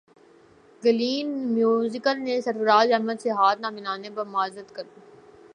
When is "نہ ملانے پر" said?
3.61-4.25